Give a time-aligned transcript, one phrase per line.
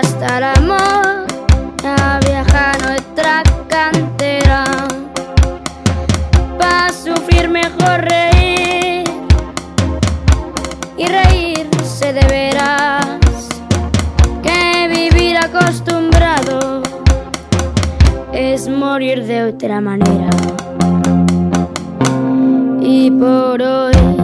[0.00, 1.26] el amor
[1.84, 2.18] a
[2.82, 4.64] nuestra cantera.
[6.58, 9.04] Para sufrir mejor reír
[10.96, 13.48] y reírse de veras
[14.42, 16.82] que vivir acostumbrado
[18.32, 20.30] es morir de otra manera.
[22.80, 24.21] Y por hoy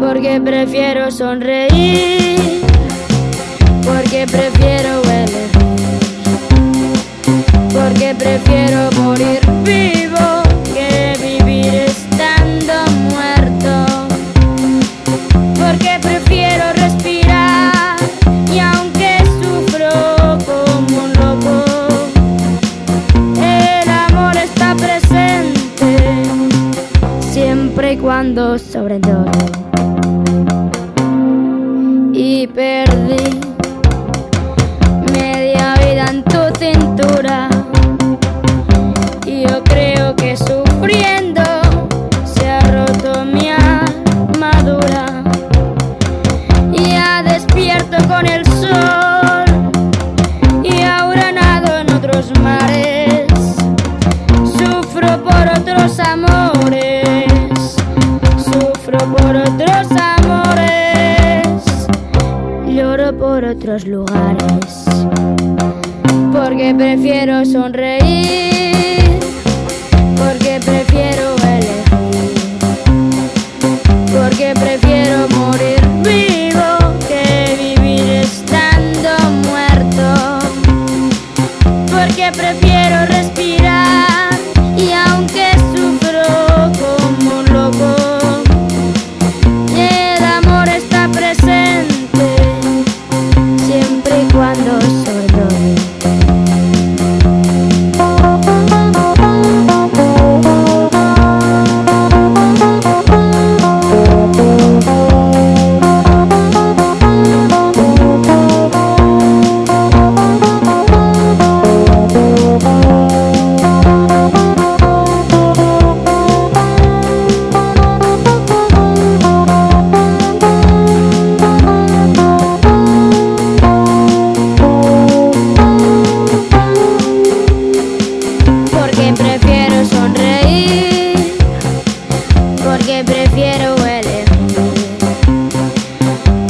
[0.00, 2.62] Porque prefiero sonreír,
[3.84, 5.50] porque prefiero elegir,
[7.72, 10.03] porque prefiero morir
[27.94, 29.26] y cuando sobre todo.
[32.12, 33.40] Y perdí
[35.12, 37.48] media vida en tu cintura.
[39.26, 41.42] Y yo creo que sufriendo
[42.24, 45.22] se ha roto mi armadura.
[46.72, 49.44] Ya despierto con el sol
[50.64, 53.26] y ahora nado en otros mares.
[54.58, 56.83] Sufro por otros amores,
[63.34, 64.84] por otros lugares,
[66.32, 69.18] porque prefiero sonreír,
[70.16, 71.82] porque prefiero elegir,
[74.12, 79.10] porque prefiero morir vivo que vivir estando
[79.48, 80.38] muerto.
[81.90, 82.63] Porque prefiero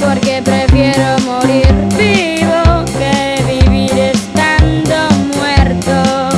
[0.00, 1.66] porque prefiero morir
[1.98, 6.28] vivo que vivir estando muerto.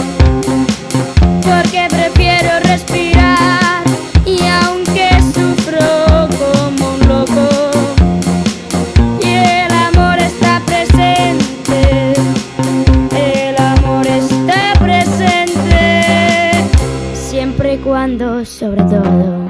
[1.43, 3.83] Porque prefiero respirar
[4.25, 7.71] y aunque sufro como un loco
[9.21, 12.15] y el amor está presente
[13.15, 16.53] el amor está presente
[17.13, 19.44] siempre y cuando sobre todo